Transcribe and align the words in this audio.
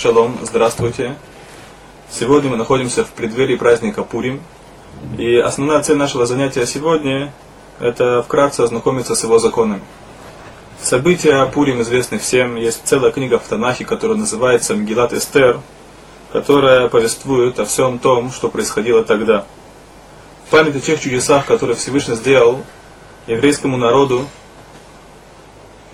Шалом, 0.00 0.38
здравствуйте. 0.40 1.14
Сегодня 2.10 2.48
мы 2.48 2.56
находимся 2.56 3.04
в 3.04 3.10
преддверии 3.10 3.56
праздника 3.56 4.02
Пурим. 4.02 4.40
И 5.18 5.36
основная 5.36 5.82
цель 5.82 5.98
нашего 5.98 6.24
занятия 6.24 6.64
сегодня– 6.64 7.34
это 7.80 8.22
вкратце 8.22 8.62
ознакомиться 8.62 9.14
с 9.14 9.22
его 9.24 9.38
законами. 9.38 9.82
События 10.80 11.44
Пурим 11.44 11.82
известны 11.82 12.18
всем. 12.18 12.56
Есть 12.56 12.80
целая 12.84 13.12
книга 13.12 13.38
в 13.38 13.42
Танахе, 13.42 13.84
которая 13.84 14.16
называется 14.16 14.74
Мгилат 14.74 15.12
Эстер, 15.12 15.60
которая 16.32 16.88
повествует 16.88 17.60
о 17.60 17.66
всем 17.66 17.98
том, 17.98 18.32
что 18.32 18.48
происходило 18.48 19.04
тогда. 19.04 19.44
В 20.46 20.50
память 20.50 20.76
о 20.76 20.80
тех 20.80 20.98
чудесах, 20.98 21.44
которые 21.44 21.76
Всевышний 21.76 22.14
сделал 22.14 22.64
еврейскому 23.26 23.76
народу 23.76 24.26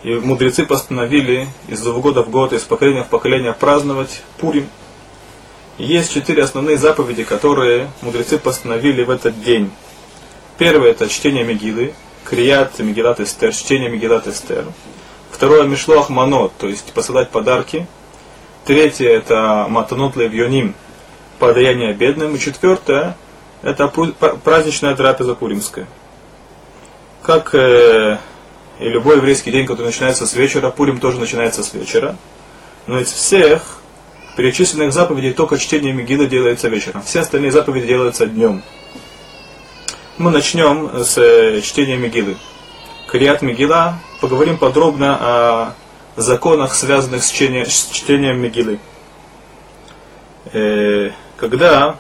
и 0.07 0.15
мудрецы 0.15 0.65
постановили 0.65 1.49
из 1.67 1.83
года 1.83 2.23
в 2.23 2.31
год, 2.31 2.53
из 2.53 2.63
поколения 2.63 3.03
в 3.03 3.09
поколение 3.09 3.53
праздновать 3.53 4.23
Пурим. 4.39 4.69
есть 5.79 6.15
четыре 6.15 6.45
основные 6.45 6.79
заповеди, 6.79 7.25
которые 7.25 7.91
мудрецы 8.03 8.39
постановили 8.39 9.03
в 9.03 9.11
этот 9.11 9.43
день. 9.43 9.73
Первое 10.59 10.91
это 10.91 11.09
чтение 11.09 11.43
Мегилы, 11.43 11.93
Крият 12.25 12.79
Мегилат 12.79 13.19
Эстер, 13.19 13.53
чтение 13.53 13.91
Мегилат 13.91 14.29
Эстер. 14.29 14.67
Второе 15.33 15.65
Мишлох 15.65 16.09
Манот, 16.09 16.53
то 16.57 16.69
есть 16.69 16.93
посылать 16.93 17.31
подарки. 17.31 17.89
Третье 18.65 19.09
это 19.09 19.67
Матанот 19.69 20.15
Левьоним, 20.15 20.77
подаяние 21.41 21.95
бедным. 21.95 22.37
И 22.37 22.39
четвертое 22.39 23.17
это 23.63 23.89
праздничная 23.89 24.95
трапеза 24.95 25.35
Пуримская. 25.35 25.89
Как 27.25 27.57
э, 27.57 28.19
и 28.79 28.89
любой 28.89 29.17
еврейский 29.17 29.51
день, 29.51 29.67
который 29.67 29.87
начинается 29.87 30.27
с 30.27 30.35
вечера, 30.35 30.71
Пурим 30.71 30.99
тоже 30.99 31.19
начинается 31.19 31.63
с 31.63 31.73
вечера. 31.73 32.17
Но 32.87 33.01
из 33.01 33.11
всех 33.11 33.79
перечисленных 34.37 34.93
заповедей 34.93 35.33
только 35.33 35.59
чтение 35.59 35.93
Мегилы 35.93 36.27
делается 36.27 36.69
вечером. 36.69 37.03
Все 37.03 37.21
остальные 37.21 37.53
заповеди 37.53 37.87
делаются 37.87 38.27
днем. 38.27 38.63
Мы 40.19 40.31
начнем 40.31 40.91
с 41.05 41.17
э, 41.19 41.61
чтения 41.63 41.97
Мегилы. 41.97 42.37
Криат 43.09 43.43
Мегила. 43.43 43.99
Поговорим 44.21 44.59
подробно 44.59 45.19
о 45.21 45.75
законах, 46.17 46.75
связанных 46.75 47.23
с 47.23 47.31
чтением, 47.31 48.39
Мегилы. 48.39 48.79
Э, 50.53 51.11
когда 51.37 51.97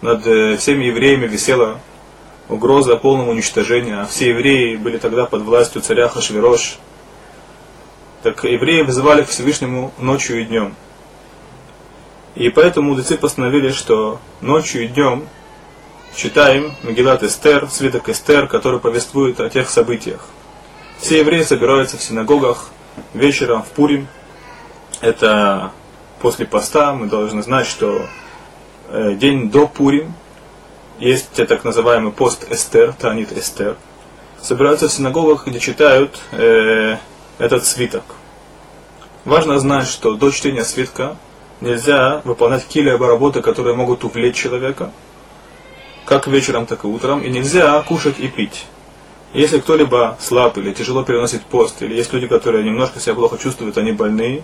над 0.00 0.26
э, 0.26 0.56
всеми 0.56 0.84
евреями 0.84 1.26
висела 1.26 1.80
угроза 2.48 2.96
полного 2.96 3.30
уничтожения. 3.30 4.00
А 4.00 4.06
все 4.06 4.30
евреи 4.30 4.76
были 4.76 4.98
тогда 4.98 5.26
под 5.26 5.42
властью 5.42 5.82
царя 5.82 6.08
Хашвирош. 6.08 6.78
Так 8.22 8.44
евреи 8.44 8.82
вызывали 8.82 9.22
к 9.22 9.28
Всевышнему 9.28 9.92
ночью 9.98 10.40
и 10.40 10.44
днем. 10.44 10.74
И 12.34 12.50
поэтому 12.50 12.90
мудрецы 12.90 13.16
постановили, 13.16 13.70
что 13.70 14.20
ночью 14.40 14.84
и 14.84 14.88
днем 14.88 15.26
читаем 16.14 16.72
Мегилат 16.82 17.22
Эстер, 17.22 17.68
свиток 17.70 18.08
Эстер, 18.08 18.46
который 18.46 18.80
повествует 18.80 19.40
о 19.40 19.48
тех 19.48 19.68
событиях. 19.68 20.26
Все 20.98 21.20
евреи 21.20 21.42
собираются 21.42 21.96
в 21.96 22.02
синагогах 22.02 22.70
вечером 23.14 23.62
в 23.62 23.68
Пурим. 23.68 24.08
Это 25.00 25.72
после 26.20 26.46
поста 26.46 26.92
мы 26.92 27.06
должны 27.06 27.42
знать, 27.42 27.66
что 27.66 28.06
э, 28.88 29.14
день 29.14 29.50
до 29.50 29.66
Пурим 29.66 30.14
есть 30.98 31.32
так 31.32 31.64
называемый 31.64 32.12
пост 32.12 32.46
Эстер, 32.50 32.92
Танит 32.92 33.32
Эстер, 33.32 33.76
собираются 34.40 34.88
в 34.88 34.92
синагогах, 34.92 35.46
где 35.46 35.58
читают 35.60 36.18
э, 36.32 36.96
этот 37.38 37.66
свиток. 37.66 38.04
Важно 39.24 39.58
знать, 39.58 39.88
что 39.88 40.14
до 40.14 40.30
чтения 40.30 40.64
свитка 40.64 41.16
нельзя 41.60 42.22
выполнять 42.24 42.64
какие-либо 42.64 43.06
работы, 43.06 43.42
которые 43.42 43.76
могут 43.76 44.04
увлечь 44.04 44.36
человека, 44.36 44.90
как 46.04 46.26
вечером, 46.26 46.66
так 46.66 46.84
и 46.84 46.86
утром, 46.86 47.20
и 47.20 47.28
нельзя 47.28 47.80
кушать 47.82 48.18
и 48.18 48.28
пить. 48.28 48.66
Если 49.34 49.60
кто-либо 49.60 50.16
слаб 50.20 50.56
или 50.56 50.72
тяжело 50.72 51.04
переносит 51.04 51.42
пост, 51.42 51.82
или 51.82 51.94
есть 51.94 52.12
люди, 52.12 52.26
которые 52.26 52.64
немножко 52.64 52.98
себя 52.98 53.14
плохо 53.14 53.36
чувствуют, 53.36 53.76
они 53.76 53.92
больные, 53.92 54.42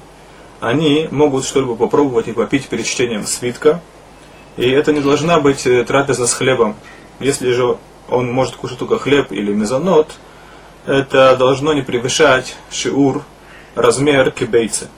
они 0.60 1.08
могут 1.10 1.46
что-либо 1.46 1.74
попробовать 1.74 2.28
и 2.28 2.32
попить 2.32 2.68
перед 2.68 2.84
чтением 2.84 3.24
свитка, 3.26 3.80
и 4.56 4.70
это 4.70 4.92
не 4.92 5.00
должна 5.00 5.40
быть 5.40 5.66
э, 5.66 5.84
трапеза 5.84 6.26
с 6.26 6.34
хлебом. 6.34 6.76
Если 7.20 7.50
же 7.52 7.76
он 8.08 8.30
может 8.30 8.56
кушать 8.56 8.78
только 8.78 8.98
хлеб 8.98 9.32
или 9.32 9.52
мезонот, 9.52 10.12
это 10.86 11.36
должно 11.36 11.72
не 11.72 11.82
превышать 11.82 12.56
шиур, 12.70 13.22
размер 13.74 14.30
кибейцы. 14.30 14.88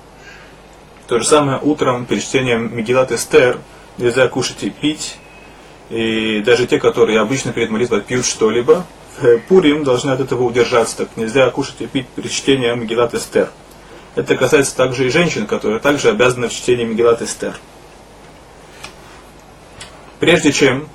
То 1.06 1.19
же 1.19 1.25
самое 1.25 1.59
утром 1.62 2.05
перед 2.05 2.22
чтением 2.22 2.77
Мегилат 2.77 3.12
Эстер 3.12 3.59
нельзя 3.97 4.28
кушать 4.28 4.62
и 4.65 4.71
пить. 4.71 5.19
И 5.88 6.43
даже 6.44 6.67
те, 6.67 6.81
которые 6.81 7.21
обычно 7.21 7.53
перед 7.53 7.71
молитвой 7.71 8.00
пьют 8.00 8.27
что-либо, 8.27 8.84
Пурим 9.49 9.84
должны 9.84 10.11
от 10.11 10.21
этого 10.21 10.43
удержаться. 10.43 10.97
Так 10.97 11.11
нельзя 11.17 11.49
кушать 11.50 11.77
и 11.78 11.87
пить 11.87 12.09
перед 12.09 12.31
чтением 12.31 12.81
Мегилат 12.81 13.15
Эстер. 13.15 13.50
Это 14.17 14.34
касается 14.37 14.77
также 14.77 15.06
и 15.06 15.11
женщин, 15.11 15.47
которые 15.47 15.78
также 15.78 16.11
обязаны 16.11 16.49
в 16.49 16.53
чтении 16.53 16.84
Мегилат 16.84 17.23
Эстер 17.23 17.56
прежде 20.21 20.53
чем 20.53 20.88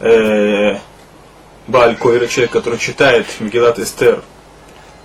э, 0.00 0.76
Баль 1.66 1.96
Койра, 1.96 2.26
человек, 2.26 2.52
который 2.52 2.78
читает 2.78 3.26
Мегилат 3.40 3.78
Эстер, 3.78 4.22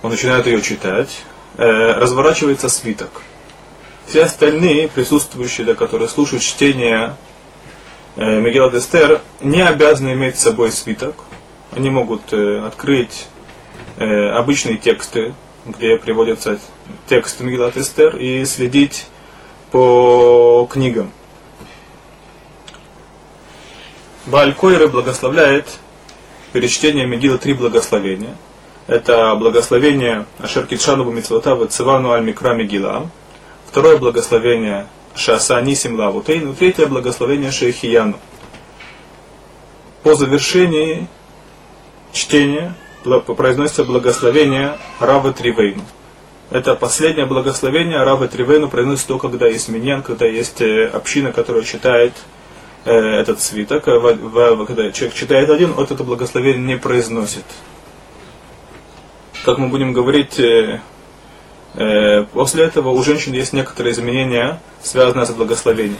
он 0.02 0.10
начинает 0.10 0.46
ее 0.46 0.62
читать, 0.62 1.22
э, 1.56 1.64
разворачивается 1.64 2.68
свиток. 2.68 3.22
Все 4.06 4.24
остальные 4.24 4.88
присутствующие, 4.88 5.66
да, 5.66 5.74
которые 5.74 6.08
слушают 6.08 6.42
чтение 6.42 7.16
э, 8.16 8.40
Мегилат 8.40 8.74
Эстер, 8.74 9.20
не 9.40 9.60
обязаны 9.60 10.12
иметь 10.12 10.38
с 10.38 10.42
собой 10.42 10.72
свиток. 10.72 11.16
Они 11.72 11.88
могут 11.88 12.32
э, 12.32 12.64
открыть 12.66 13.26
э, 13.96 14.28
обычные 14.30 14.76
тексты, 14.76 15.34
где 15.64 15.96
приводятся 15.96 16.58
тексты 17.08 17.44
Мегилат 17.44 17.76
Эстер, 17.76 18.16
и 18.16 18.44
следить 18.44 19.06
по 19.70 20.68
книгам. 20.70 21.10
Бааль 24.32 24.54
Койры 24.54 24.88
благословляет 24.88 25.66
перед 26.54 26.70
чтением 26.70 27.10
Мегила 27.10 27.36
три 27.36 27.52
благословения. 27.52 28.34
Это 28.86 29.34
благословение 29.34 30.24
Ашер 30.38 30.66
Китшану 30.66 31.04
Митцвотава 31.04 31.66
Цивану 31.66 32.12
Аль 32.12 32.24
Микра 32.24 32.54
Мегила. 32.54 33.10
Второе 33.66 33.98
благословение 33.98 34.86
Шаса 35.14 35.60
Нисим 35.60 35.98
Лавутейну. 35.98 36.54
Третье 36.54 36.86
благословение 36.86 37.50
Шейхияну. 37.50 38.18
По 40.02 40.14
завершении 40.14 41.08
чтения 42.14 42.74
произносится 43.36 43.84
благословение 43.84 44.78
Рава 44.98 45.34
Тривейну. 45.34 45.84
Это 46.48 46.74
последнее 46.74 47.26
благословение 47.26 48.02
Рава 48.02 48.28
Тривейну 48.28 48.70
произносится 48.70 49.08
только 49.08 49.28
когда 49.28 49.46
есть 49.46 49.68
миньян, 49.68 50.02
когда 50.02 50.24
есть 50.24 50.62
э, 50.62 50.86
община, 50.86 51.32
которая 51.32 51.64
читает 51.64 52.14
этот 52.90 53.40
свиток, 53.40 53.84
а 53.86 54.64
когда 54.66 54.90
человек 54.90 55.14
читает 55.14 55.50
один, 55.50 55.72
вот 55.72 55.90
это 55.90 56.02
благословение 56.02 56.62
не 56.62 56.76
произносит. 56.76 57.44
Как 59.44 59.58
мы 59.58 59.68
будем 59.68 59.92
говорить, 59.92 60.38
э, 60.38 60.80
э, 61.74 62.24
после 62.32 62.64
этого 62.64 62.90
у 62.90 63.02
женщин 63.02 63.32
есть 63.32 63.52
некоторые 63.52 63.92
изменения, 63.92 64.60
связанные 64.82 65.26
с 65.26 65.30
благословением. 65.30 65.98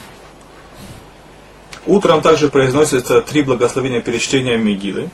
Утром 1.87 2.23
также 2.23 2.49
произносятся 2.49 3.21
три 3.23 3.43
благословения 3.43 4.01
перед 4.01 4.21
чтением 4.21 4.65
Мегилы. 4.65 5.11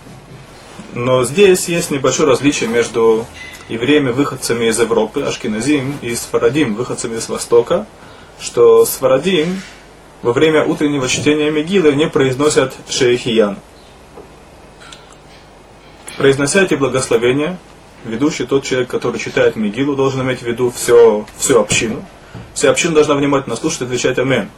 Но 0.93 1.25
здесь 1.25 1.69
есть 1.69 1.91
небольшое 1.91 2.29
различие 2.29 2.69
между 2.69 3.27
евреями-выходцами 3.69 4.67
из 4.67 4.79
Европы, 4.79 5.23
Ашкиназим, 5.23 5.97
и 6.03 6.15
Сфарадим, 6.15 6.75
выходцами 6.75 7.17
из 7.17 7.29
Востока, 7.29 7.87
что 8.41 8.85
Сфарадим 8.85 9.63
во 10.23 10.33
время 10.33 10.65
утреннего 10.65 11.09
чтения 11.09 11.51
Мегилы 11.51 11.95
не 11.95 12.09
произносят 12.09 12.75
шейхиян. 12.89 13.57
Произнося 16.17 16.63
эти 16.63 16.75
благословения, 16.75 17.59
ведущий 18.05 18.45
тот 18.45 18.65
человек, 18.65 18.89
который 18.91 19.21
читает 19.21 19.55
Мегилу, 19.55 19.95
должен 19.95 20.23
иметь 20.23 20.41
в 20.41 20.47
виду 20.47 20.71
все, 20.71 21.25
всю 21.37 21.61
общину. 21.61 22.05
Вся 22.55 22.71
община 22.71 22.95
должна 22.95 23.15
внимательно 23.15 23.55
слушать 23.55 23.83
и 23.83 23.85
отвечать 23.85 24.19
Амен. 24.19 24.51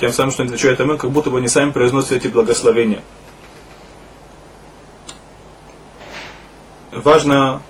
Тем 0.00 0.12
самым, 0.12 0.32
что 0.32 0.42
они 0.42 0.50
отвечают 0.50 0.80
Амен, 0.80 0.98
как 0.98 1.10
будто 1.10 1.30
бы 1.30 1.38
они 1.38 1.48
сами 1.48 1.70
произносят 1.70 2.12
эти 2.12 2.26
благословения. 2.26 3.02
Важно 6.90 7.62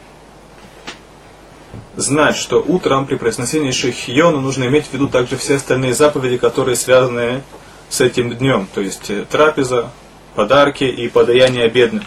знать, 1.99 2.37
что 2.37 2.63
утром 2.63 3.07
при 3.07 3.17
произнесении 3.17 3.73
Шихьона 3.73 4.41
нужно 4.41 4.65
иметь 4.65 4.87
в 4.87 4.93
виду 4.93 5.09
также 5.09 5.37
все 5.37 5.57
остальные 5.57 5.95
заповеди, 5.95 6.37
которые 6.37 6.77
связаны 6.77 7.43
с 7.89 8.01
этим 8.01 8.31
днем, 8.35 8.69
то 8.73 8.81
есть 8.81 9.11
э, 9.11 9.25
трапеза, 9.29 9.91
подарки 10.37 10.85
и 10.85 11.09
подаяние 11.09 11.69
бедным. 11.69 12.05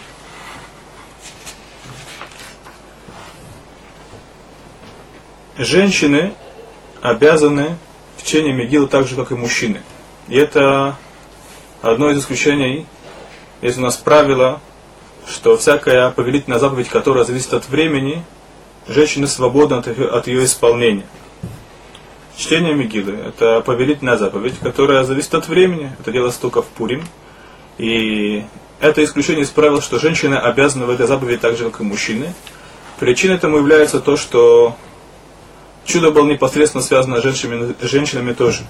Женщины 5.58 6.32
обязаны 7.02 7.76
в 8.16 8.26
чтении 8.26 8.52
Мегилы 8.52 8.88
так 8.88 9.06
же, 9.06 9.14
как 9.14 9.30
и 9.30 9.34
мужчины. 9.34 9.82
И 10.28 10.38
это 10.38 10.96
одно 11.82 12.10
из 12.10 12.20
исключений. 12.20 12.86
Есть 13.60 13.76
у 13.76 13.82
нас 13.82 13.96
правило, 13.98 14.60
что 15.28 15.58
всякая 15.58 16.10
повелительная 16.10 16.58
заповедь, 16.58 16.88
которая 16.88 17.24
зависит 17.24 17.52
от 17.52 17.68
времени, 17.68 18.24
женщина 18.86 19.26
свободна 19.26 19.78
от, 19.78 19.88
от 19.88 20.26
ее 20.26 20.44
исполнения. 20.44 21.06
Чтение 22.36 22.74
Мегилы– 22.74 23.12
это 23.26 23.60
повелительная 23.60 24.16
заповедь, 24.16 24.58
которая 24.58 25.04
зависит 25.04 25.34
от 25.34 25.48
времени. 25.48 25.92
Это 26.00 26.12
делается 26.12 26.40
только 26.40 26.62
в 26.62 26.66
Пурим. 26.66 27.04
И 27.78 28.44
это 28.80 29.04
исключение 29.04 29.44
из 29.44 29.50
правил, 29.50 29.80
что 29.80 29.98
женщины 29.98 30.34
обязаны 30.34 30.86
в 30.86 30.90
этой 30.90 31.06
заповеди 31.06 31.38
так 31.38 31.56
же, 31.56 31.70
как 31.70 31.80
и 31.80 31.84
мужчины. 31.84 32.34
Причиной 32.98 33.36
этому 33.36 33.58
является 33.58 34.00
то, 34.00 34.16
что 34.16 34.76
чудо 35.84 36.10
было 36.10 36.28
непосредственно 36.28 36.82
связано 36.82 37.20
с 37.20 37.22
женщинами, 37.22 37.74
женщинами 37.80 38.32
тоже. 38.32 38.62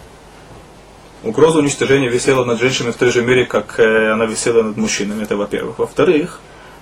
Угроза 1.22 1.60
уничтожения 1.60 2.08
висела 2.08 2.44
над 2.44 2.58
женщинами 2.58 2.92
в 2.92 2.96
той 2.96 3.12
же 3.12 3.22
мере, 3.22 3.44
как 3.44 3.78
э, 3.78 4.12
она 4.12 4.26
висела 4.26 4.62
над 4.62 4.76
мужчинами, 4.76 5.22
это 5.22 5.36
во-первых. 5.36 5.78
Во-вторых, 5.78 6.40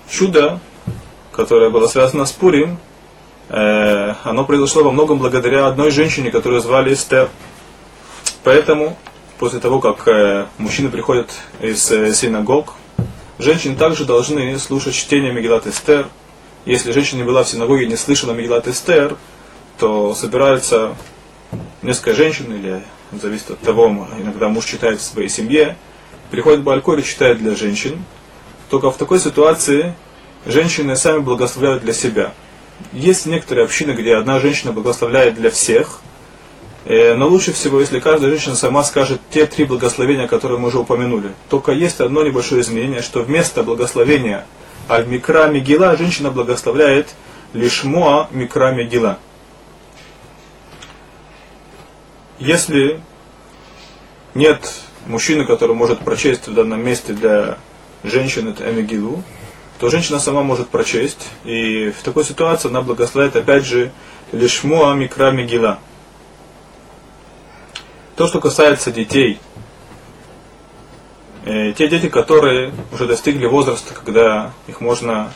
чудо, 0.08 0.60
которое 1.30 1.68
было 1.68 1.86
связано 1.88 2.24
с 2.24 2.32
Пурим, 2.32 2.78
оно 3.52 4.44
произошло 4.46 4.84
во 4.84 4.92
многом 4.92 5.18
благодаря 5.18 5.66
одной 5.66 5.90
женщине, 5.90 6.30
которую 6.30 6.60
звали 6.60 6.94
Эстер. 6.94 7.28
Поэтому, 8.42 8.96
после 9.38 9.60
того, 9.60 9.80
как 9.80 10.06
э, 10.08 10.46
мужчины 10.56 10.88
приходят 10.88 11.30
из 11.60 11.90
э, 11.90 12.14
синагог, 12.14 12.74
женщины 13.38 13.76
также 13.76 14.04
должны 14.04 14.58
слушать 14.58 14.94
чтение 14.94 15.32
Мегилат 15.32 15.66
Эстер. 15.66 16.08
Если 16.64 16.92
женщина 16.92 17.24
была 17.24 17.42
в 17.42 17.48
синагоге 17.48 17.84
и 17.84 17.88
не 17.88 17.96
слышала 17.96 18.32
Мегилат 18.32 18.66
Эстер, 18.66 19.16
то 19.78 20.14
собираются 20.14 20.94
несколько 21.82 22.14
женщин 22.14 22.52
или 22.52 22.82
зависит 23.12 23.50
от 23.50 23.60
того, 23.60 23.88
иногда 24.18 24.48
муж 24.48 24.64
читает 24.64 25.00
в 25.00 25.02
своей 25.02 25.28
семье, 25.28 25.76
приходит 26.30 26.62
Балькор 26.62 26.98
и 26.98 27.02
читает 27.02 27.38
для 27.38 27.54
женщин. 27.54 28.04
Только 28.68 28.90
в 28.90 28.96
такой 28.96 29.18
ситуации 29.18 29.94
женщины 30.46 30.96
сами 30.96 31.18
благословляют 31.18 31.82
для 31.82 31.92
себя. 31.92 32.32
Есть 32.92 33.26
некоторые 33.26 33.64
общины, 33.64 33.92
где 33.92 34.16
одна 34.16 34.40
женщина 34.40 34.72
благословляет 34.72 35.34
для 35.34 35.50
всех, 35.50 36.00
э, 36.84 37.14
но 37.14 37.28
лучше 37.28 37.52
всего, 37.52 37.80
если 37.80 38.00
каждая 38.00 38.30
женщина 38.30 38.56
сама 38.56 38.82
скажет 38.84 39.20
те 39.30 39.46
три 39.46 39.64
благословения, 39.64 40.26
которые 40.26 40.58
мы 40.58 40.68
уже 40.68 40.78
упомянули. 40.78 41.32
Только 41.48 41.72
есть 41.72 42.00
одно 42.00 42.24
небольшое 42.24 42.62
изменение, 42.62 43.02
что 43.02 43.22
вместо 43.22 43.62
благословения 43.62 44.46
Аль-Микра 44.88 45.48
Мигила 45.48 45.96
женщина 45.96 46.30
благословляет 46.30 47.08
лишь 47.52 47.84
Моа 47.84 48.28
Микра 48.32 48.72
Мигила. 48.72 49.18
Если 52.40 53.00
нет 54.34 54.72
мужчины, 55.06 55.44
который 55.44 55.76
может 55.76 56.00
прочесть 56.00 56.48
в 56.48 56.54
данном 56.54 56.84
месте 56.84 57.12
для 57.12 57.58
женщины 58.02 58.50
это 58.50 58.70
Эмигилу, 58.70 59.22
то 59.80 59.88
женщина 59.88 60.20
сама 60.20 60.42
может 60.42 60.68
прочесть, 60.68 61.26
и 61.44 61.90
в 61.90 62.02
такой 62.02 62.22
ситуации 62.24 62.68
она 62.68 62.82
благословляет 62.82 63.34
опять 63.34 63.64
же 63.64 63.90
лишь 64.30 64.62
Муа 64.62 64.92
Микра 64.94 65.30
Мигила. 65.30 65.78
То, 68.14 68.28
что 68.28 68.40
касается 68.40 68.92
детей, 68.92 69.40
э, 71.46 71.72
те 71.72 71.88
дети, 71.88 72.10
которые 72.10 72.74
уже 72.92 73.06
достигли 73.06 73.46
возраста, 73.46 73.94
когда 73.94 74.52
их 74.66 74.82
можно 74.82 75.32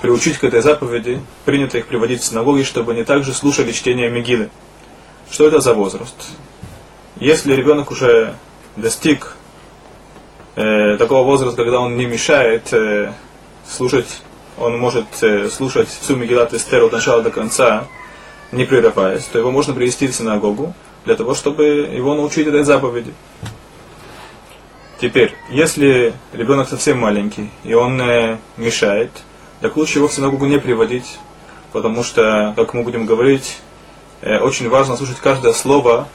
приучить 0.00 0.38
к 0.38 0.44
этой 0.44 0.62
заповеди, 0.62 1.20
принято 1.44 1.76
их 1.76 1.86
приводить 1.86 2.22
в 2.22 2.24
синагоги, 2.24 2.62
чтобы 2.62 2.92
они 2.92 3.04
также 3.04 3.34
слушали 3.34 3.72
чтение 3.72 4.08
Мегилы. 4.08 4.48
Что 5.30 5.46
это 5.46 5.60
за 5.60 5.74
возраст? 5.74 6.16
Если 7.16 7.52
ребенок 7.52 7.90
уже 7.90 8.36
достиг 8.74 9.36
э, 10.54 10.96
такого 10.96 11.24
возраста, 11.24 11.62
когда 11.62 11.80
он 11.80 11.98
не 11.98 12.06
мешает 12.06 12.72
э, 12.72 13.12
слушать, 13.68 14.22
он 14.58 14.78
может 14.78 15.06
э, 15.22 15.48
слушать 15.48 15.88
всю 15.88 16.16
Мегилат 16.16 16.54
Эстер 16.54 16.84
от 16.84 16.92
начала 16.92 17.22
до 17.22 17.30
конца, 17.30 17.86
не 18.52 18.64
прерываясь, 18.64 19.24
то 19.24 19.38
его 19.38 19.50
можно 19.50 19.74
привести 19.74 20.06
в 20.06 20.14
синагогу 20.14 20.74
для 21.04 21.16
того, 21.16 21.34
чтобы 21.34 21.64
его 21.64 22.14
научить 22.14 22.46
этой 22.46 22.62
заповеди. 22.62 23.12
Теперь, 25.00 25.34
если 25.50 26.14
ребенок 26.32 26.68
совсем 26.68 26.98
маленький, 26.98 27.50
и 27.64 27.74
он 27.74 28.00
э, 28.00 28.38
мешает, 28.56 29.10
так 29.60 29.76
лучше 29.76 29.98
его 29.98 30.08
в 30.08 30.12
синагогу 30.12 30.46
не 30.46 30.58
приводить, 30.58 31.18
потому 31.72 32.02
что, 32.02 32.54
как 32.56 32.72
мы 32.72 32.82
будем 32.82 33.06
говорить, 33.06 33.58
Э, 34.22 34.38
очень 34.38 34.68
важно 34.68 34.96
слушать 34.96 35.18
каждое 35.18 35.52
слово 35.52 36.08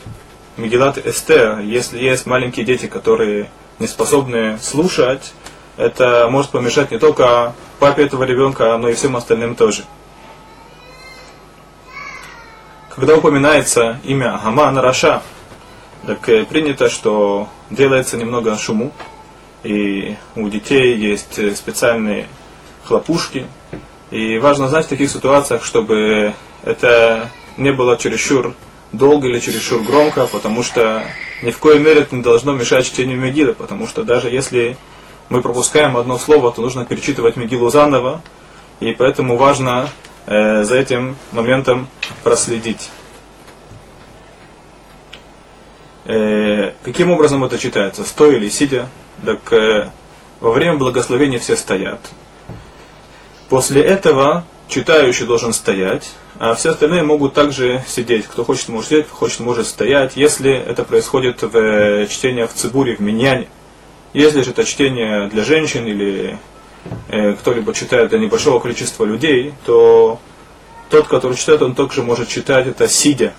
Мегилат 0.58 0.98
Эстер. 0.98 1.60
Если 1.60 2.00
есть 2.00 2.26
маленькие 2.26 2.66
дети, 2.66 2.88
которые 2.88 3.50
не 3.80 3.88
способны 3.88 4.58
слушать, 4.60 5.34
это 5.82 6.28
может 6.30 6.52
помешать 6.52 6.92
не 6.92 7.00
только 7.00 7.56
папе 7.80 8.06
этого 8.06 8.24
ребенка, 8.24 8.78
но 8.78 8.88
и 8.90 8.94
всем 8.94 9.16
остальным 9.16 9.56
тоже. 9.56 9.84
Когда 12.90 13.16
упоминается 13.16 14.00
имя 14.04 14.38
Хаман 14.38 14.78
Раша, 14.78 15.24
так 16.06 16.30
э, 16.30 16.46
принято, 16.46 16.88
что 16.88 17.48
делается 17.72 18.16
немного 18.18 18.56
шуму, 18.58 18.92
и 19.64 20.18
у 20.36 20.50
детей 20.50 20.96
есть 20.98 21.40
э, 21.40 21.56
специальные 21.56 22.28
хлопушки. 22.84 23.48
И 24.12 24.38
важно 24.38 24.68
знать 24.68 24.86
в 24.86 24.90
таких 24.90 25.10
ситуациях, 25.10 25.64
чтобы 25.64 26.36
это 26.64 27.30
не 27.58 27.72
было 27.72 27.98
чересчур 27.98 28.54
долго 28.92 29.30
или 29.30 29.40
чересчур 29.40 29.82
громко, 29.82 30.28
потому 30.28 30.62
что 30.62 31.04
ни 31.42 31.50
в 31.50 31.58
коей 31.58 31.80
мере 31.80 32.02
это 32.02 32.16
не 32.16 32.22
должно 32.22 32.54
мешать 32.54 32.86
чтению 32.86 33.20
Мегилы, 33.20 33.54
потому 33.54 33.88
что 33.88 34.04
даже 34.04 34.30
если 34.30 34.78
мы 35.32 35.42
пропускаем 35.42 35.96
одно 35.96 36.20
слово, 36.20 36.52
то 36.52 36.62
нужно 36.62 36.86
перечитывать 36.86 37.38
Мегилу 37.38 37.70
заново, 37.70 38.22
и 38.82 38.92
поэтому 38.92 39.38
важно 39.38 39.90
э, 40.26 40.64
за 40.64 40.76
этим 40.76 41.16
моментом 41.32 41.88
проследить. 42.22 42.90
Э, 46.04 46.74
каким 46.84 47.12
образом 47.12 47.46
это 47.46 47.58
читается? 47.58 48.04
Стоя 48.04 48.36
или 48.36 48.50
сидя? 48.50 48.90
Так 49.24 49.54
э, 49.54 49.90
во 50.42 50.52
время 50.52 50.76
благословения 50.76 51.40
все 51.40 51.56
стоят. 51.56 52.02
После 53.48 53.82
этого 53.82 54.44
читающий 54.68 55.26
должен 55.26 55.54
стоять, 55.54 56.12
а 56.40 56.56
все 56.56 56.72
остальные 56.72 57.04
могут 57.04 57.34
также 57.34 57.86
сидеть. 57.88 58.26
Кто 58.26 58.44
хочет, 58.44 58.68
может 58.68 58.90
сидеть, 58.90 59.06
кто 59.06 59.16
хочет, 59.16 59.40
может 59.40 59.66
стоять, 59.66 60.18
если 60.18 60.52
это 60.52 60.84
происходит 60.84 61.42
в 61.42 61.56
э, 61.56 62.08
чтении 62.08 62.44
в 62.44 62.54
цибуре, 62.54 62.98
в 62.98 63.00
миньяне. 63.00 63.48
Если 64.14 64.42
же 64.42 64.52
это 64.52 64.66
чтение 64.66 65.28
для 65.28 65.44
женщин 65.44 65.88
или 65.88 66.38
э, 67.08 67.34
кто-либо 67.34 67.74
читает 67.74 68.10
для 68.10 68.20
небольшого 68.20 68.60
количества 68.60 69.06
людей, 69.06 69.54
то 69.66 70.20
тот, 70.90 71.08
который 71.08 71.38
читает, 71.38 71.62
он 71.62 71.76
также 71.76 72.04
может 72.04 72.28
читать 72.28 72.68
это 72.68 72.90
сидя. 72.90 73.34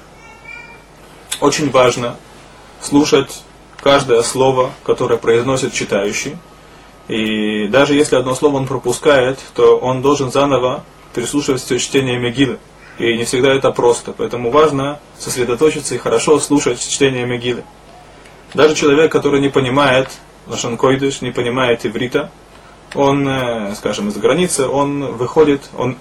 Очень 1.40 1.70
важно 1.70 2.16
слушать 2.80 3.42
каждое 3.82 4.22
слово, 4.22 4.70
которое 4.84 5.18
произносит 5.18 5.74
читающий. 5.74 6.36
И 7.08 7.66
даже 7.68 7.94
если 7.94 8.16
одно 8.16 8.34
слово 8.34 8.56
он 8.56 8.66
пропускает, 8.66 9.38
то 9.54 9.76
он 9.76 10.00
должен 10.00 10.32
заново 10.32 10.84
прислушиваться 11.12 11.76
к 11.76 11.80
чтению 11.80 12.18
Мегилы. 12.18 12.58
И 12.98 13.16
не 13.18 13.24
всегда 13.24 13.52
это 13.52 13.70
просто. 13.72 14.12
Поэтому 14.12 14.50
важно 14.50 15.00
сосредоточиться 15.18 15.94
и 15.94 15.98
хорошо 15.98 16.38
слушать 16.38 16.80
чтение 16.80 17.26
Мегилы. 17.26 17.64
Даже 18.54 18.74
человек, 18.74 19.12
который 19.12 19.40
не 19.40 19.50
понимает 19.50 20.08
Лашан 20.46 20.76
Койдыш, 20.76 21.20
не 21.20 21.30
понимает 21.30 21.86
иврита, 21.86 22.30
он, 22.94 23.26
э, 23.26 23.74
скажем, 23.76 24.08
из 24.08 24.16
границы, 24.16 24.66
он 24.66 25.16
выходит, 25.16 25.70
он, 25.76 25.96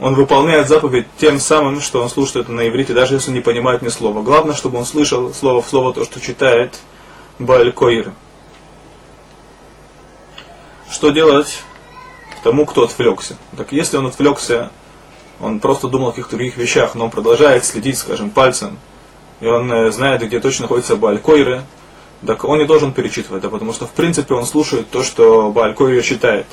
он 0.00 0.14
выполняет 0.14 0.68
заповедь 0.68 1.06
тем 1.18 1.38
самым, 1.38 1.80
что 1.80 2.02
он 2.02 2.08
слушает 2.08 2.46
это 2.46 2.52
на 2.52 2.66
иврите, 2.66 2.94
даже 2.94 3.14
если 3.14 3.30
не 3.30 3.40
понимает 3.40 3.82
ни 3.82 3.88
слова. 3.88 4.22
Главное, 4.22 4.54
чтобы 4.54 4.78
он 4.78 4.86
слышал 4.86 5.32
слово 5.34 5.60
в 5.60 5.68
слово 5.68 5.92
то, 5.92 6.04
что 6.04 6.20
читает 6.20 6.78
Бааль 7.38 7.72
Койр. 7.72 8.12
Что 10.90 11.10
делать 11.10 11.62
тому, 12.42 12.64
кто 12.64 12.84
отвлекся? 12.84 13.36
Так 13.56 13.72
если 13.72 13.96
он 13.96 14.06
отвлекся 14.06 14.70
он 15.40 15.60
просто 15.60 15.88
думал 15.88 16.08
о 16.08 16.10
каких-то 16.10 16.36
других 16.36 16.56
вещах, 16.56 16.94
но 16.94 17.06
он 17.06 17.10
продолжает 17.10 17.64
следить, 17.64 17.98
скажем, 17.98 18.30
пальцем, 18.30 18.78
и 19.40 19.46
он 19.46 19.70
э, 19.72 19.90
знает, 19.90 20.22
где 20.22 20.40
точно 20.40 20.62
находится 20.62 20.96
Бааль-Койре, 20.96 21.62
так 22.26 22.44
он 22.44 22.58
не 22.58 22.64
должен 22.64 22.92
перечитывать, 22.92 23.42
да, 23.42 23.48
потому 23.48 23.72
что 23.72 23.86
в 23.86 23.92
принципе 23.92 24.34
он 24.34 24.46
слушает 24.46 24.90
то, 24.90 25.02
что 25.02 25.50
Бааль-Койре 25.50 26.02
читает. 26.02 26.46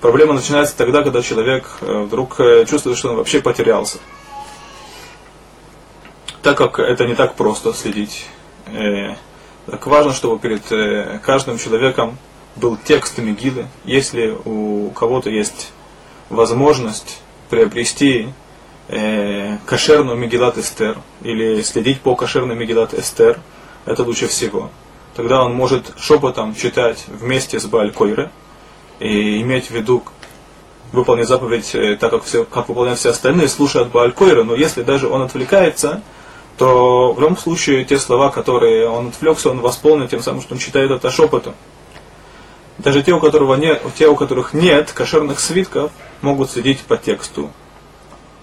Проблема 0.00 0.34
начинается 0.34 0.76
тогда, 0.76 1.02
когда 1.02 1.22
человек 1.22 1.78
э, 1.80 2.02
вдруг 2.02 2.38
э, 2.38 2.66
чувствует, 2.66 2.98
что 2.98 3.10
он 3.10 3.16
вообще 3.16 3.40
потерялся. 3.40 3.98
Так 6.42 6.58
как 6.58 6.78
это 6.78 7.06
не 7.06 7.14
так 7.14 7.36
просто 7.36 7.72
следить, 7.72 8.26
э, 8.66 9.14
так 9.66 9.86
важно, 9.86 10.12
чтобы 10.12 10.38
перед 10.38 10.70
э, 10.70 11.20
каждым 11.24 11.58
человеком 11.58 12.18
был 12.56 12.76
текст 12.76 13.16
Мегилы. 13.18 13.66
Если 13.84 14.36
у 14.44 14.90
кого-то 14.90 15.30
есть 15.30 15.72
возможность 16.28 17.22
приобрести 17.48 18.28
э, 18.88 19.56
кошерную 19.64 20.18
Мегилат 20.18 20.58
Эстер, 20.58 20.98
или 21.22 21.62
следить 21.62 22.02
по 22.02 22.14
кошерной 22.14 22.54
Мегилат 22.54 22.92
Эстер, 22.92 23.40
это 23.86 24.02
лучше 24.02 24.28
всего. 24.28 24.70
Тогда 25.14 25.44
он 25.44 25.54
может 25.54 25.92
шепотом 25.96 26.54
читать 26.54 27.04
вместе 27.06 27.60
с 27.60 27.66
Баалькойре 27.66 28.30
и 28.98 29.40
иметь 29.42 29.66
в 29.66 29.70
виду 29.70 30.02
выполнить 30.92 31.28
заповедь 31.28 31.74
э, 31.74 31.96
так, 31.96 32.10
как, 32.10 32.24
все, 32.24 32.44
как 32.44 32.68
выполняют 32.68 32.98
все 32.98 33.10
остальные, 33.10 33.48
слушая 33.48 33.84
от 33.84 33.92
но 33.92 34.54
если 34.54 34.82
даже 34.82 35.08
он 35.08 35.22
отвлекается, 35.22 36.02
то 36.56 37.12
в 37.12 37.20
любом 37.20 37.36
случае 37.36 37.84
те 37.84 37.98
слова, 37.98 38.30
которые 38.30 38.88
он 38.88 39.08
отвлекся, 39.08 39.50
он 39.50 39.60
восполнит 39.60 40.10
тем 40.10 40.22
самым, 40.22 40.40
что 40.40 40.54
он 40.54 40.60
читает 40.60 40.90
это 40.90 41.10
шепотом. 41.10 41.54
Даже 42.78 43.02
те, 43.02 43.12
у, 43.12 43.20
которого 43.20 43.54
нет, 43.54 43.82
те, 43.96 44.08
у 44.08 44.16
которых 44.16 44.52
нет 44.52 44.92
кошерных 44.92 45.38
свитков, 45.40 45.92
могут 46.22 46.50
следить 46.50 46.80
по 46.80 46.96
тексту. 46.96 47.50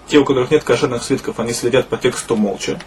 Те, 0.08 0.20
у 0.20 0.26
которых 0.26 0.52
нет 0.52 0.64
кошерных 0.64 1.04
свитков, 1.04 1.40
они 1.40 1.54
следят 1.54 1.88
по 1.88 1.98
тексту 1.98 2.36
молча. 2.36 2.80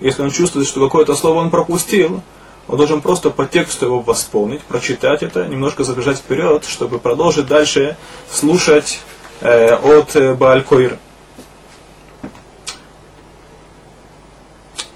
Если 0.00 0.22
он 0.22 0.30
чувствует, 0.30 0.66
что 0.66 0.84
какое-то 0.84 1.14
слово 1.14 1.40
он 1.40 1.50
пропустил, 1.50 2.22
он 2.66 2.78
должен 2.78 3.02
просто 3.02 3.30
по 3.30 3.44
тексту 3.44 3.86
его 3.86 4.00
восполнить, 4.00 4.62
прочитать 4.62 5.22
это, 5.22 5.46
немножко 5.46 5.84
забежать 5.84 6.18
вперед, 6.18 6.64
чтобы 6.64 6.98
продолжить 6.98 7.46
дальше 7.46 7.96
слушать 8.30 9.00
э, 9.40 9.74
от 9.74 10.16
э, 10.16 10.34
Баалькойра. 10.34 10.98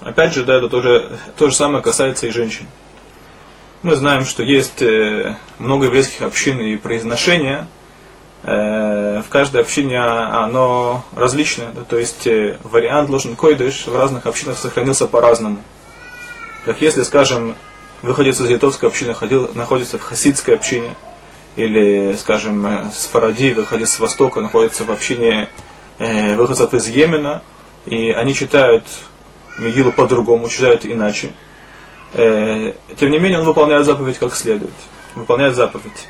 Опять 0.01 0.33
же, 0.33 0.45
да, 0.45 0.57
это 0.57 0.69
тоже, 0.69 1.19
то 1.37 1.49
же 1.49 1.55
самое 1.55 1.83
касается 1.83 2.25
и 2.25 2.31
женщин. 2.31 2.65
Мы 3.83 3.95
знаем, 3.95 4.25
что 4.25 4.41
есть 4.41 4.81
э, 4.81 5.35
много 5.59 5.85
еврейских 5.85 6.23
общин 6.23 6.59
и 6.59 6.75
произношения. 6.75 7.67
В 8.41 9.25
каждой 9.29 9.59
общине 9.59 9.99
оно 9.99 11.03
различное. 11.13 11.73
Да, 11.73 11.81
то 11.83 11.99
есть 11.99 12.25
вариант 12.63 13.09
ложен 13.09 13.35
койдыш 13.35 13.85
в 13.85 13.93
разных 13.93 14.25
общинах 14.27 14.57
сохранился 14.57 15.07
по-разному. 15.07 15.61
Как 16.65 16.81
если, 16.81 17.03
скажем, 17.03 17.55
выходец 18.01 18.39
из 18.39 18.49
литовской 18.49 18.89
общины 18.89 19.13
ходил, 19.13 19.49
находится 19.53 19.97
в 19.97 20.01
хасидской 20.01 20.55
общине, 20.55 20.95
или, 21.55 22.15
скажем, 22.17 22.65
э, 22.65 22.91
с 22.93 23.05
Фаради, 23.07 23.53
выходец 23.53 23.91
с 23.91 23.99
Востока, 23.99 24.41
находится 24.41 24.85
в 24.85 24.91
общине 24.91 25.49
э, 25.97 26.35
выходцев 26.35 26.73
из 26.73 26.87
Йемена, 26.87 27.41
и 27.85 28.11
они 28.11 28.33
читают 28.33 28.85
Мегилу 29.57 29.91
по-другому, 29.91 30.47
читают 30.47 30.85
иначе. 30.85 31.31
Э, 32.13 32.73
тем 32.97 33.11
не 33.11 33.19
менее, 33.19 33.39
он 33.39 33.45
выполняет 33.45 33.85
заповедь 33.85 34.17
как 34.17 34.35
следует. 34.35 34.73
Выполняет 35.15 35.55
заповедь. 35.55 36.07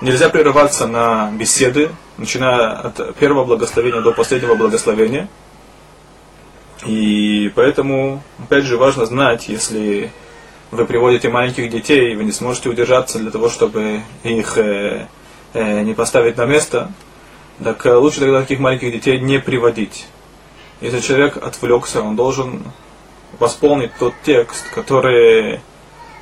Нельзя 0.00 0.28
прерываться 0.28 0.86
на 0.86 1.30
беседы, 1.32 1.90
начиная 2.16 2.70
от 2.70 3.16
первого 3.16 3.44
благословения 3.44 4.00
до 4.00 4.12
последнего 4.12 4.54
благословения. 4.54 5.28
И 6.86 7.50
поэтому, 7.54 8.22
опять 8.38 8.64
же, 8.64 8.76
важно 8.76 9.04
знать, 9.06 9.48
если 9.48 10.12
вы 10.70 10.84
приводите 10.84 11.28
маленьких 11.28 11.70
детей, 11.70 12.14
вы 12.14 12.24
не 12.24 12.32
сможете 12.32 12.68
удержаться 12.68 13.18
для 13.18 13.30
того, 13.30 13.48
чтобы 13.48 14.02
их 14.22 14.58
э, 14.58 15.08
э, 15.54 15.82
не 15.82 15.94
поставить 15.94 16.36
на 16.36 16.46
место, 16.46 16.92
так 17.62 17.84
лучше 17.84 18.20
тогда 18.20 18.42
таких 18.42 18.60
маленьких 18.60 18.92
детей 18.92 19.18
не 19.18 19.40
приводить. 19.40 20.06
Если 20.80 21.00
человек 21.00 21.36
отвлекся, 21.38 22.02
он 22.02 22.14
должен 22.14 22.62
восполнить 23.40 23.90
тот 23.98 24.14
текст, 24.22 24.68
который, 24.70 25.60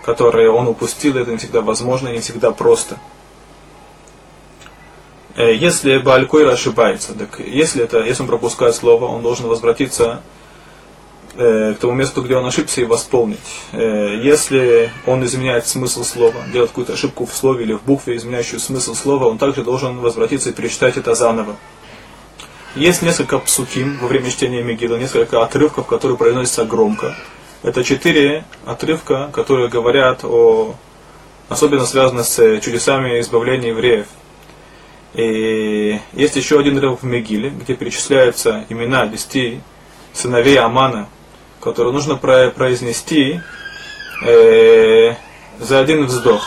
который 0.05 0.49
он 0.49 0.69
упустил, 0.69 1.19
это 1.19 1.31
не 1.31 1.37
всегда 1.37 1.61
возможно, 1.61 2.09
не 2.09 2.21
всегда 2.21 2.51
просто. 2.53 2.99
Э, 5.35 5.55
если 5.55 5.99
Баалькойра 5.99 6.53
ошибается, 6.53 7.13
так 7.13 7.41
если, 7.41 7.85
это, 7.85 8.01
если 8.01 8.23
он 8.23 8.29
пропускает 8.29 8.75
слово, 8.75 9.05
он 9.05 9.21
должен 9.21 9.49
возвратиться 9.49 10.23
э, 10.23 10.36
к 11.37 11.79
тому 11.81 11.93
месту, 11.93 12.23
где 12.23 12.37
он 12.37 12.47
ошибся, 12.47 12.81
и 12.81 12.85
восполнить. 12.85 13.39
Э, 13.73 14.19
если 14.23 14.91
он 15.07 15.25
изменяет 15.25 15.67
смысл 15.67 16.05
слова, 16.05 16.41
делает 16.53 16.71
какую-то 16.71 16.95
ошибку 16.95 17.27
в 17.27 17.35
слове 17.35 17.65
или 17.65 17.73
в 17.75 17.83
букве, 17.83 18.17
изменяющую 18.17 18.61
смысл 18.61 18.95
слова, 18.95 19.27
он 19.27 19.39
также 19.39 19.63
должен 19.63 19.99
возвратиться 19.99 20.51
и 20.51 20.53
перечитать 20.53 20.97
это 20.97 21.15
заново. 21.15 21.57
Есть 22.75 23.03
несколько 23.03 23.39
псуким 23.39 23.99
во 24.01 24.09
время 24.09 24.31
чтения 24.31 24.63
Мегила, 24.63 24.97
несколько 24.97 25.43
отрывков, 25.43 25.87
которые 25.87 26.19
произносятся 26.19 26.65
громко. 26.65 27.17
Это 27.63 27.83
четыре 27.83 28.45
отрывка, 28.65 29.31
которые 29.33 29.69
говорят 29.69 30.25
о, 30.25 30.75
особенно 31.49 31.87
связаны 31.87 32.23
с 32.23 32.61
чудесами 32.61 33.21
избавления 33.21 33.71
евреев. 33.71 34.07
И 35.15 35.99
есть 36.13 36.37
еще 36.37 36.61
один 36.61 36.77
отрывок 36.77 37.03
в 37.03 37.07
Мегиле, 37.07 37.49
где 37.49 37.75
перечисляются 37.75 38.67
имена 38.69 39.07
десяти 39.07 39.61
сыновей 40.13 40.59
Амана, 40.59 41.09
которые 41.67 41.93
нужно 41.93 42.15
произнести 42.15 43.41
э, 44.25 45.15
за 45.59 45.81
один 45.81 46.07
вздох. 46.07 46.47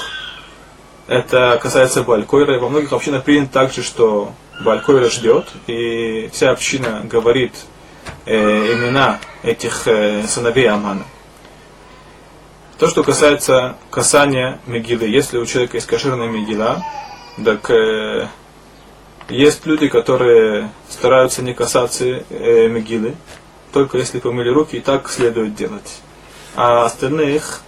Это 1.07 1.59
касается 1.61 2.03
Балькойра. 2.03 2.57
Во 2.57 2.69
многих 2.69 2.93
общинах 2.93 3.25
принято 3.25 3.51
также, 3.51 3.83
что 3.83 4.31
Балькойра 4.63 5.09
ждет, 5.09 5.49
и 5.67 6.29
вся 6.31 6.51
община 6.51 7.01
говорит 7.03 7.51
э, 8.25 8.37
имена 8.37 9.19
этих 9.43 9.89
э, 9.89 10.23
сыновей 10.25 10.69
Амана. 10.69 11.03
То, 12.77 12.87
что 12.87 13.03
касается 13.03 13.75
касания 13.89 14.61
Мегилы, 14.67 15.05
если 15.05 15.37
у 15.37 15.45
человека 15.45 15.75
есть 15.75 15.87
кошерная 15.87 16.29
Мегила, 16.29 16.81
так 17.43 17.69
э, 17.71 18.27
есть 19.27 19.65
люди, 19.65 19.89
которые 19.89 20.69
стараются 20.87 21.41
не 21.41 21.53
касаться 21.53 22.05
э, 22.05 22.67
Мегилы, 22.69 23.15
только 23.71 23.97
если 23.97 24.19
помыли 24.19 24.49
руки, 24.49 24.77
и 24.77 24.81
так 24.81 25.09
следует 25.09 25.55
делать. 25.55 25.99
А 26.55 26.85
остальных 26.85 27.61